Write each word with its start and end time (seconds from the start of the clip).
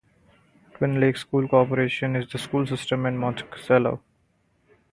Twin 0.73 0.99
Lakes 0.99 1.21
School 1.27 1.47
Corporation 1.47 2.15
is 2.15 2.27
the 2.27 2.39
school 2.39 2.65
system 2.65 3.05
in 3.05 3.15
Monticello. 3.19 4.01